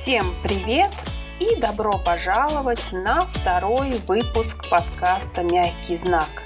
[0.00, 0.92] Всем привет
[1.40, 6.44] и добро пожаловать на второй выпуск подкаста «Мягкий знак»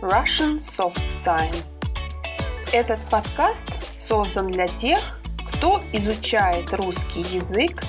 [0.00, 1.52] Russian Soft Sign.
[2.72, 3.66] Этот подкаст
[3.98, 7.82] создан для тех, кто изучает русский язык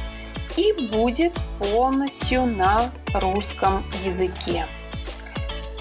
[0.58, 4.66] и будет полностью на русском языке.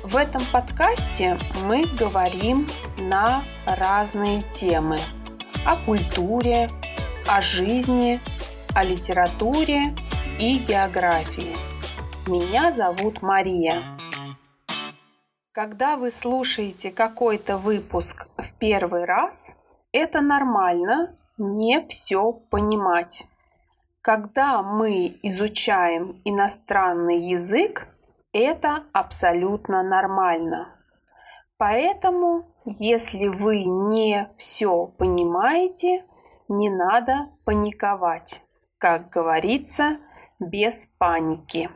[0.03, 2.69] В этом подкасте мы говорим
[2.99, 5.01] на разные темы
[5.65, 6.69] о культуре,
[7.27, 8.21] о жизни,
[8.75, 9.95] о литературе
[10.41, 11.55] и географии.
[12.27, 13.83] Меня зовут Мария.
[15.53, 19.57] Когда вы слушаете какой-то выпуск в первый раз,
[19.93, 23.27] это нормально не все понимать.
[24.01, 27.89] Когда мы изучаем иностранный язык,
[28.33, 30.75] это абсолютно нормально.
[31.59, 36.07] Поэтому, если вы не все понимаете,
[36.49, 38.41] не надо паниковать.
[38.83, 39.99] Как говорится,
[40.41, 41.71] без паники.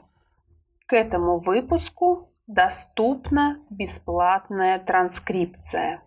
[0.86, 6.02] К этому выпуску доступна бесплатная транскрипция.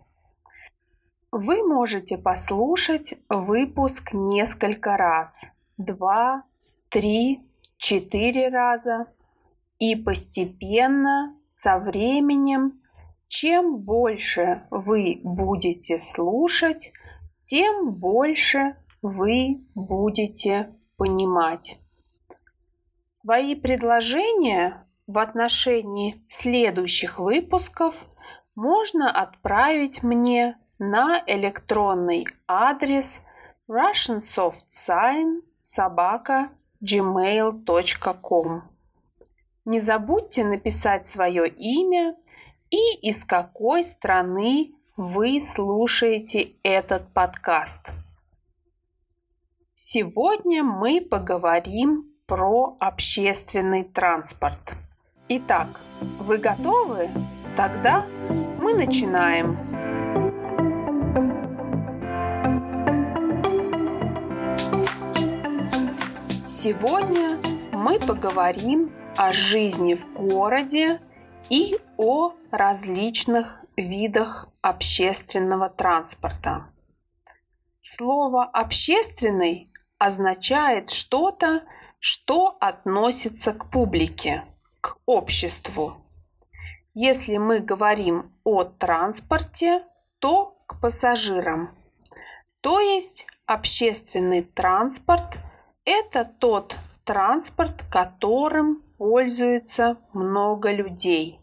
[1.32, 5.46] Вы можете послушать выпуск несколько раз.
[5.78, 6.44] Два,
[6.90, 7.48] три,
[7.78, 9.06] четыре раза–
[9.78, 12.82] и постепенно, со временем,
[13.26, 16.92] чем больше вы будете слушать,
[17.40, 21.78] тем больше вы будете понимать.
[23.08, 28.04] Свои предложения в отношении следующих выпусков
[28.54, 33.22] можно отправить мне на электронный адрес
[33.66, 35.40] russiansoftsign.
[39.64, 42.14] Не забудьте написать свое имя
[42.68, 47.90] и из какой страны вы слушаете этот подкаст.
[49.82, 54.74] Сегодня мы поговорим про общественный транспорт.
[55.30, 55.80] Итак,
[56.18, 57.08] вы готовы?
[57.56, 58.04] Тогда
[58.60, 59.56] мы начинаем.
[66.46, 67.40] Сегодня
[67.72, 71.00] мы поговорим о жизни в городе
[71.48, 76.66] и о различных видах общественного транспорта.
[77.80, 79.69] Слово «общественный»
[80.00, 81.62] означает что-то,
[82.00, 84.44] что относится к публике,
[84.80, 85.94] к обществу.
[86.94, 89.84] Если мы говорим о транспорте,
[90.18, 91.76] то к пассажирам.
[92.62, 95.38] То есть общественный транспорт–
[95.84, 101.38] это тот транспорт, которым пользуется много людей.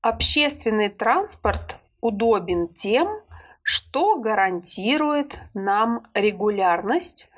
[0.00, 3.21] Общественный транспорт удобен тем,
[3.62, 7.28] что гарантирует нам регулярность,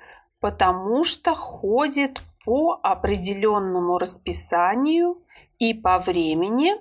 [0.40, 5.22] потому что ходит по определенному расписанию
[5.58, 6.74] и по времени,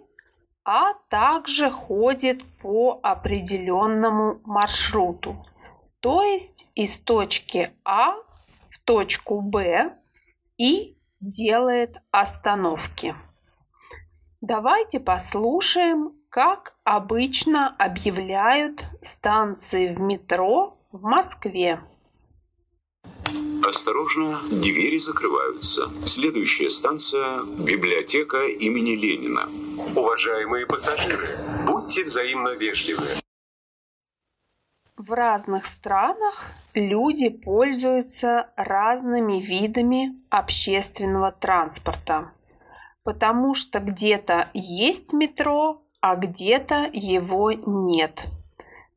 [0.65, 5.41] а также ходит по определенному маршруту,
[5.99, 8.15] то есть из точки А
[8.69, 9.97] в точку Б
[10.57, 13.15] и делает остановки.
[14.41, 21.79] Давайте послушаем, как обычно объявляют станции в метро в Москве.
[23.65, 25.89] Осторожно, двери закрываются.
[26.05, 29.49] Следующая станция– библиотека имени Ленина.
[29.95, 31.29] Уважаемые пассажиры,
[31.65, 33.07] будьте взаимно вежливы.
[34.97, 42.33] В разных странах люди пользуются разными видами общественного транспорта,
[43.03, 48.27] потому что где-то есть метро, а где-то его нет.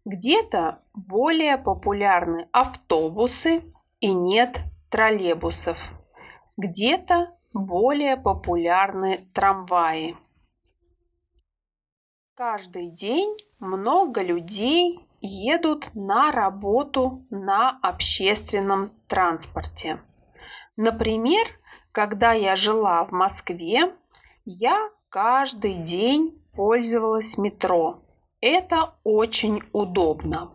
[0.05, 3.63] Где-то более популярны автобусы
[4.01, 5.93] и нет троллейбусов.
[6.57, 10.17] Где-то более популярны трамваи.
[12.35, 20.01] Каждый день много людей едут на работу на общественном транспорте.
[20.77, 21.47] Например,
[21.93, 23.95] когда я жила в Москве,
[24.45, 28.03] я каждый день пользовалась метро.
[28.41, 30.53] Это очень удобно.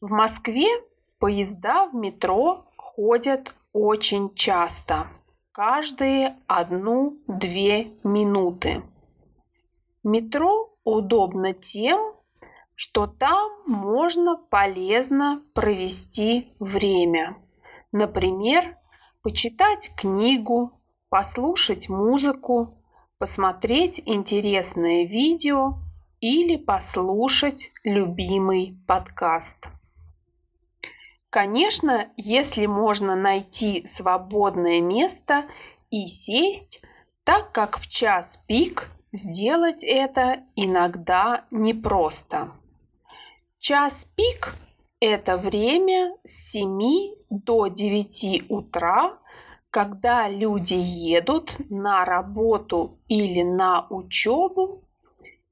[0.00, 0.66] В Москве
[1.18, 5.06] поезда в метро ходят очень часто,
[5.52, 8.82] каждые одну-две минуты.
[10.02, 12.14] Метро удобно тем,
[12.74, 17.36] что там можно полезно провести время.
[17.90, 18.76] Например,
[19.22, 22.75] почитать книгу, послушать музыку,
[23.18, 25.72] посмотреть интересное видео
[26.20, 29.68] или послушать любимый подкаст.
[31.30, 35.44] Конечно, если можно найти свободное место
[35.90, 36.82] и сесть,
[37.24, 42.52] так как в час пик сделать это иногда непросто.
[43.58, 44.54] Час пик–
[45.00, 46.78] это время с 7
[47.30, 49.18] до 9 утра,
[49.70, 54.82] когда люди едут на работу или на учебу,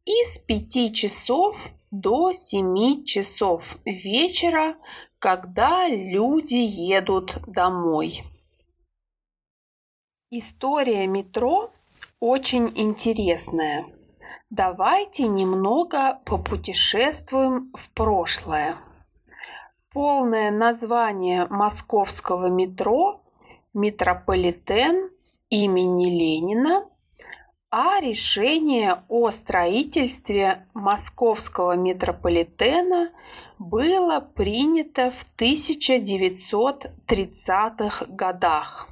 [0.04, 1.56] и с 5 часов
[1.90, 4.76] до 7 часов вечера,
[5.18, 8.22] когда люди едут домой.
[10.30, 11.70] История метро
[12.20, 13.86] очень интересная.
[14.50, 18.74] Давайте немного попутешествуем в прошлое.
[19.92, 23.20] Полное название московского метро–
[23.74, 25.10] метрополитен
[25.50, 26.88] имени Ленина,
[27.70, 33.10] а решение о строительстве московского метрополитена
[33.58, 38.88] было принято в 1930-х годах.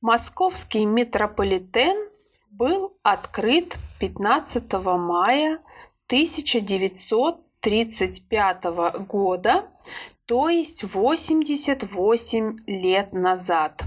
[0.00, 2.08] Московский метрополитен
[2.50, 5.60] был открыт 15 мая
[6.06, 8.64] 1935
[9.06, 9.64] года,
[10.32, 13.84] то есть 88 лет назад.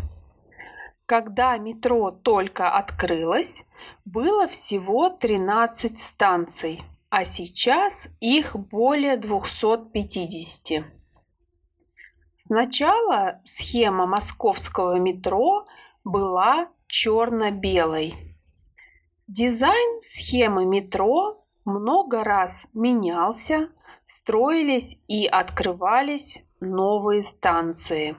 [1.07, 3.65] Когда метро только открылось,
[4.05, 10.85] было всего 13 станций, а сейчас их более 250.
[12.35, 15.65] Сначала схема московского метро
[16.03, 18.37] была черно-белой.
[19.27, 23.69] Дизайн схемы метро много раз менялся,
[24.05, 28.15] строились и открывались новые станции.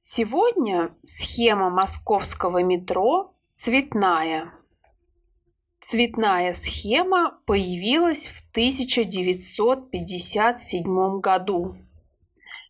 [0.00, 4.52] Сегодня схема московского метро цветная.
[5.80, 11.72] Цветная схема появилась в 1957 году.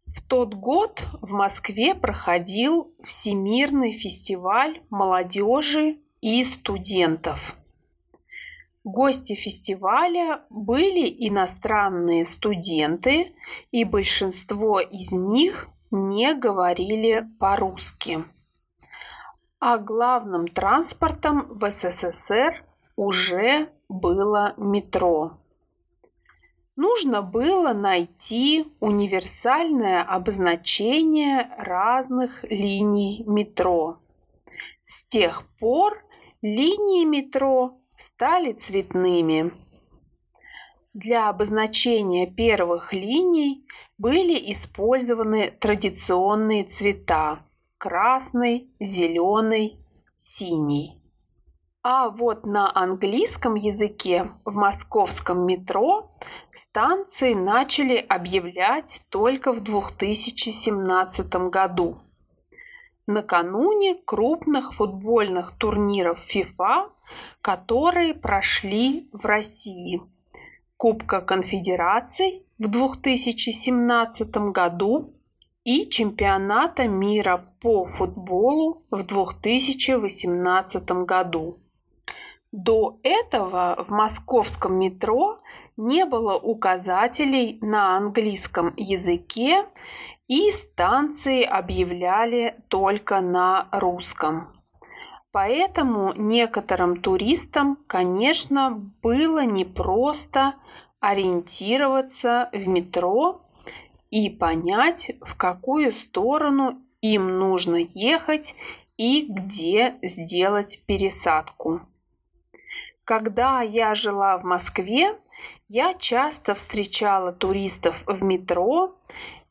[0.07, 7.58] В тот год в Москве проходил Всемирный фестиваль молодежи и студентов.
[8.91, 13.31] Гости фестиваля были иностранные студенты,
[13.71, 18.25] и большинство из них не говорили по-русски.
[19.61, 22.65] А главным транспортом в СССР
[22.97, 25.33] уже было метро.
[26.75, 33.99] Нужно было найти универсальное обозначение разных линий метро.
[34.87, 36.03] С тех пор
[36.41, 39.53] линии метро стали цветными.
[40.95, 43.67] Для обозначения первых линий
[43.99, 47.41] были использованы традиционные цвета–
[47.79, 49.85] красный, зеленый,
[50.15, 50.97] синий.
[51.83, 56.13] А вот на английском языке в московском метро
[56.53, 61.99] станции начали объявлять только в 2017 году.
[63.09, 66.91] Накануне крупных футбольных турниров FIFA,
[67.41, 70.03] которые прошли в России.
[70.77, 75.15] Кубка конфедераций в 2017 году
[75.65, 81.61] и чемпионата мира по футболу в 2018 году.
[82.53, 85.35] До этого в московском метро
[85.79, 89.65] не было указателей на английском языке
[90.29, 94.53] и станции объявляли только на русском.
[95.33, 98.71] Поэтому некоторым туристам, конечно,
[99.03, 100.55] было непросто
[101.01, 103.43] ориентироваться в метро
[104.11, 108.55] и понять, в какую сторону им нужно ехать
[108.97, 111.83] и где сделать пересадку.
[113.05, 115.19] Когда я жила в Москве,
[115.69, 118.99] я часто встречала туристов в метро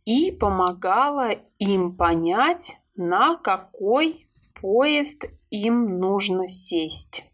[0.07, 4.29] и помогала им понять, на какой
[4.61, 7.25] поезд им нужно сесть.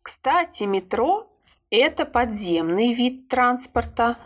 [0.00, 1.26] Кстати, метро–
[1.70, 4.16] это подземный вид транспорта,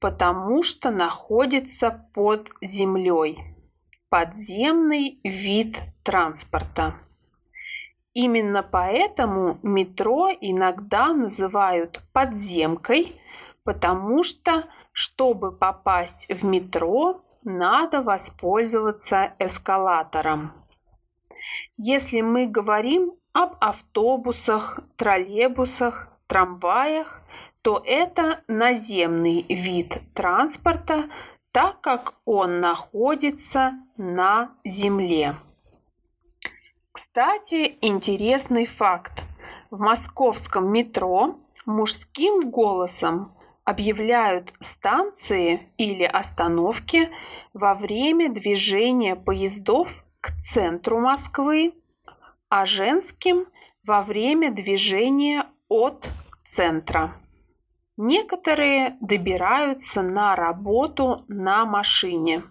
[0.00, 3.38] потому что находится под землей.
[4.08, 6.96] Подземный вид транспорта.
[8.12, 13.14] Именно поэтому метро иногда называют подземкой,
[13.62, 14.64] потому что,
[14.98, 20.52] чтобы попасть в метро, надо воспользоваться эскалатором.
[21.76, 27.22] Если мы говорим об автобусах, троллейбусах, трамваях,
[27.62, 31.04] то это наземный вид транспорта,
[31.52, 35.36] так как он находится на земле.
[36.90, 39.22] Кстати, интересный факт.
[39.70, 43.37] В московском метро мужским голосом
[43.68, 47.10] объявляют станции или остановки
[47.52, 51.74] во время движения поездов к центру Москвы,
[52.48, 53.44] а женским
[53.84, 56.10] во время движения от
[56.42, 57.12] центра.
[57.98, 62.44] Некоторые добираются на работу на машине.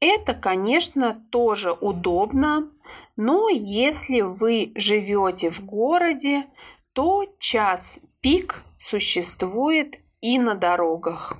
[0.00, 2.70] Это, конечно, тоже удобно,
[3.16, 6.46] но если вы живете в городе,
[6.94, 11.38] то час пик существует и на дорогах.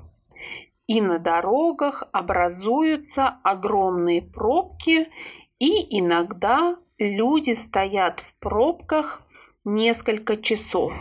[0.86, 5.08] И на дорогах образуются огромные пробки,
[5.58, 9.22] и иногда люди стоят в пробках
[9.64, 10.94] несколько часов.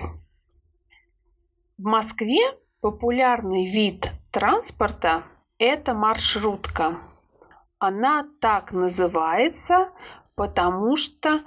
[1.78, 2.42] В Москве
[2.82, 5.22] популярный вид транспорта–
[5.60, 6.98] это маршрутка.
[7.78, 9.92] Она так называется,
[10.34, 11.42] потому что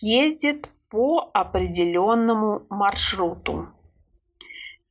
[0.00, 3.73] ездит по определенному маршруту.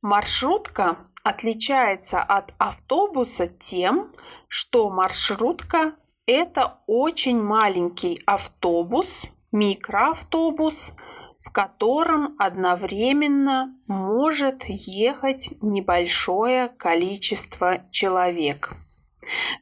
[0.04, 4.12] Маршрутка отличается от автобуса тем,
[4.48, 5.94] что маршрутка–
[6.26, 10.92] это очень маленький автобус, микроавтобус,
[11.40, 18.74] в котором одновременно может ехать небольшое количество человек.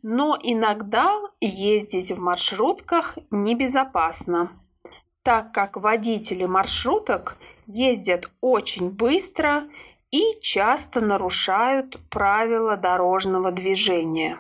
[0.02, 4.50] Но иногда ездить в маршрутках небезопасно,
[5.22, 7.36] так как водители маршруток
[7.68, 9.68] ездят очень быстро
[10.12, 14.38] и часто нарушают правила дорожного движения.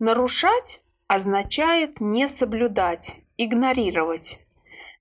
[0.00, 4.40] Нарушать означает не соблюдать, игнорировать.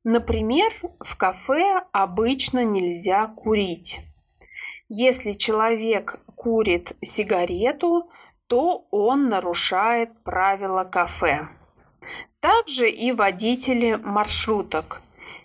[0.04, 4.02] Например, в кафе обычно нельзя курить.
[4.90, 8.10] Если человек курит сигарету,
[8.48, 11.48] то он нарушает правила кафе.
[12.42, 15.02] Также и водители маршруток.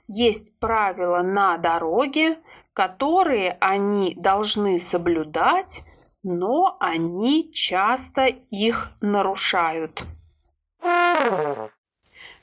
[0.09, 2.39] Есть правила на дороге,
[2.77, 5.83] которые они должны соблюдать,
[6.23, 10.05] но они часто их нарушают.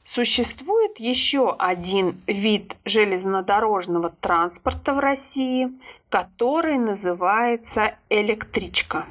[0.04, 5.70] Существует еще один вид железнодорожного транспорта в России,
[6.10, 9.06] который называется электричка.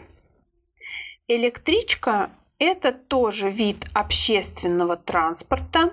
[1.29, 5.93] Электричка– это тоже вид общественного транспорта,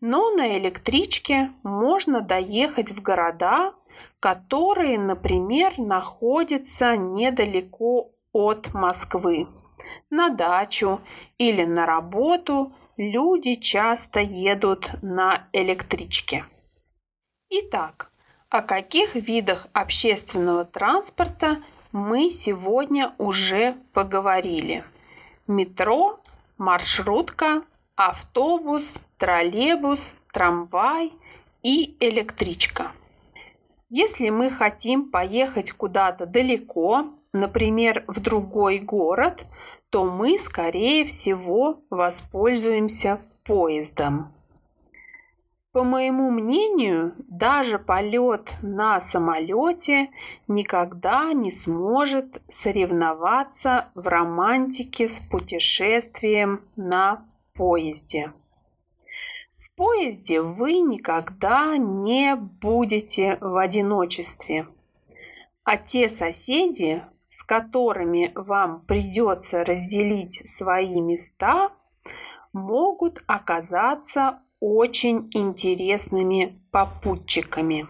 [0.00, 3.72] но на электричке можно доехать в города,
[4.20, 9.46] которые, например, находятся недалеко от Москвы.
[10.10, 11.00] На дачу
[11.38, 16.44] или на работу люди часто едут на электричке.
[17.50, 18.10] Итак,
[18.48, 21.56] о каких видах общественного транспорта
[21.92, 24.84] мы сегодня уже поговорили.
[25.46, 26.20] Метро,
[26.58, 27.62] маршрутка,
[27.96, 31.12] автобус, троллейбус, трамвай
[31.62, 32.92] и электричка.
[33.96, 39.46] Если мы хотим поехать куда-то далеко, например, в другой город,
[39.88, 44.34] то мы, скорее всего, воспользуемся поездом.
[45.70, 50.10] По моему мнению, даже полет на самолете
[50.48, 58.32] никогда не сможет соревноваться в романтике с путешествием на поезде.
[59.74, 64.68] В поезде вы никогда не будете в одиночестве,
[65.64, 71.72] а те соседи, с которыми вам придется разделить свои места,
[72.52, 77.88] могут оказаться очень интересными попутчиками.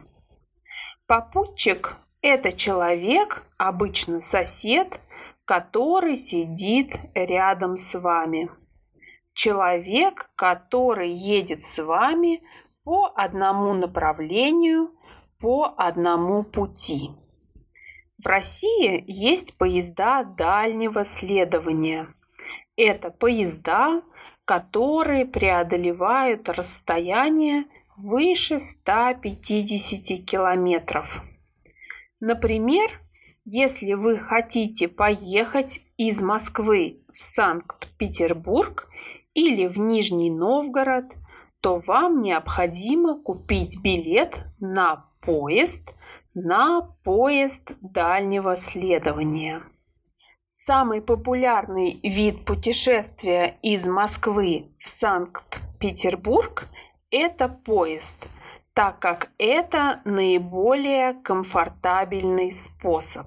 [1.07, 5.03] Попутчик– это человек, обычно сосед,
[5.45, 8.49] который сидит рядом с вами.
[9.35, 12.43] Человек, который едет с вами
[12.85, 14.93] по одному направлению,
[15.39, 17.11] по одному пути.
[18.23, 22.15] В России есть поезда дальнего следования.
[22.77, 24.03] Это поезда,
[24.45, 27.65] которые преодолевают расстояние
[27.97, 31.23] выше 150 километров.
[32.21, 32.89] Например,
[33.45, 38.89] если вы хотите поехать из Москвы в Санкт-Петербург
[39.35, 41.15] или в Нижний Новгород,
[41.61, 45.95] то вам необходимо купить билет на поезд
[46.35, 49.63] на поезд дальнего следования.
[50.51, 56.69] Самый популярный вид путешествия из Москвы в Санкт-Петербург–
[57.11, 58.29] это поезд,
[58.75, 63.27] так как это наиболее комфортабельный способ.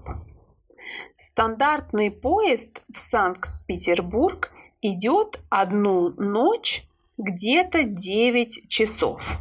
[1.17, 4.51] Стандартный поезд в Санкт-Петербург
[4.81, 6.83] идет одну ночь
[7.17, 9.37] где-то 9 часов.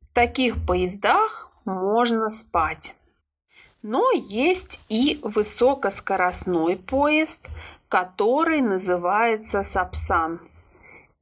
[0.00, 2.94] В таких поездах можно спать.
[3.82, 7.48] Но есть и высокоскоростной поезд,
[7.88, 10.40] который называется Сапсан.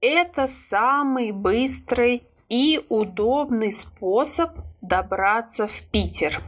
[0.00, 6.40] Это самый быстрый и удобный способ добраться в Питер.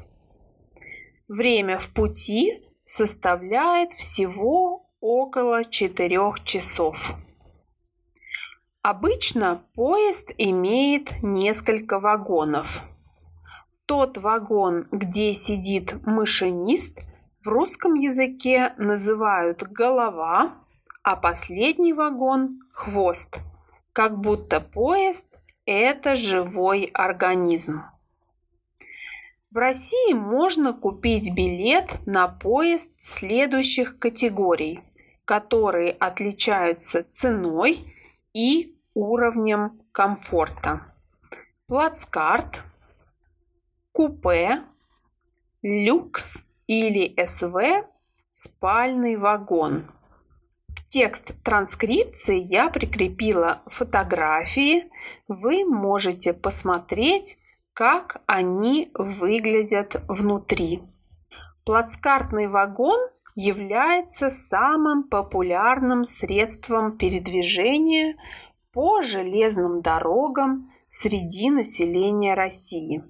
[1.28, 7.14] Время в пути составляет всего около 4 часов.
[8.82, 12.82] Обычно поезд имеет несколько вагонов.
[13.86, 17.02] Тот вагон, где сидит машинист,
[17.44, 20.54] в русском языке называют голова,
[21.02, 23.40] а последний вагон– хвост,
[23.92, 25.26] как будто поезд–
[25.66, 27.82] это живой организм.
[29.50, 34.80] В России можно купить билет на поезд следующих категорий,
[35.24, 37.78] которые отличаются ценой
[38.32, 40.94] и уровнем комфорта.
[41.66, 42.62] Плацкарт,
[43.92, 44.62] купе,
[45.62, 47.86] люкс или СВ,
[48.30, 49.90] спальный вагон.
[50.76, 54.84] В текст транскрипции я прикрепила фотографии.
[55.26, 57.38] Вы можете посмотреть,
[57.72, 60.82] как они выглядят внутри.
[61.64, 63.00] Плацкартный вагон
[63.34, 68.16] является самым популярным средством передвижения
[68.70, 73.02] по железным дорогам среди населения России.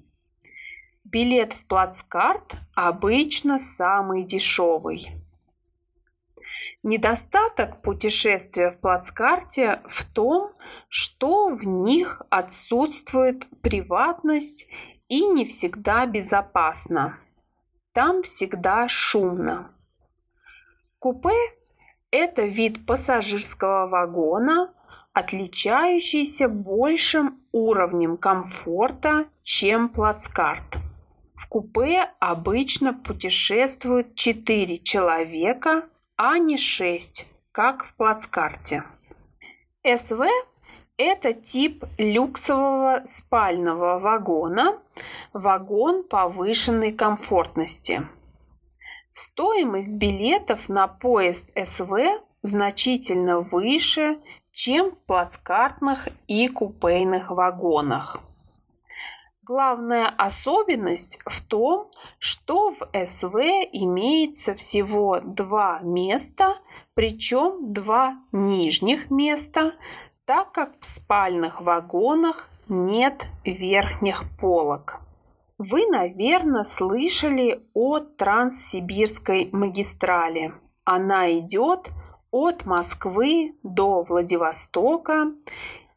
[1.02, 5.25] Билет в плацкарт обычно самый дешевый.
[6.88, 10.52] Недостаток путешествия в плацкарте в том,
[10.88, 14.68] что в них отсутствует приватность
[15.08, 17.18] и не всегда безопасно.
[17.92, 19.72] Там всегда шумно.
[21.00, 21.34] Купе–
[22.12, 24.72] это вид пассажирского вагона,
[25.12, 30.76] отличающийся большим уровнем комфорта, чем плацкарт.
[31.34, 38.84] В купе обычно путешествуют 4 человека, а не 6, как в плацкарте.
[39.84, 40.22] СВ–
[40.96, 44.78] это тип люксового спального вагона,
[45.32, 48.08] вагон повышенной комфортности.
[49.12, 51.92] Стоимость билетов на поезд СВ
[52.42, 54.18] значительно выше,
[54.52, 58.20] чем в плацкартных и купейных вагонах.
[59.46, 63.36] Главная особенность в том, что в СВ
[63.70, 66.56] имеется всего два места,
[66.94, 69.70] причем два нижних места,
[70.24, 74.98] так как в спальных вагонах нет верхних полок.
[75.58, 80.54] Вы, наверное, слышали о Транссибирской магистрали.
[80.82, 81.92] Она идет
[82.32, 85.30] от Москвы до Владивостока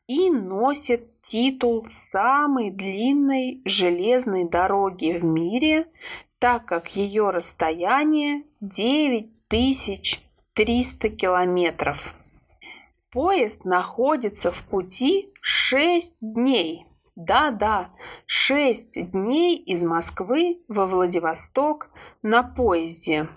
[0.05, 5.85] и носит титул самой длинной железной дороги в мире,
[6.39, 12.15] так как ее расстояние 9300 километров.
[13.11, 16.87] Поезд находится в пути 6 дней.
[17.15, 17.91] Да-да,
[18.25, 21.91] 6 дней из Москвы во Владивосток
[22.23, 23.29] на поезде.